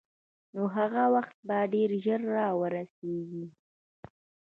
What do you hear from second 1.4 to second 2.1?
به ډېر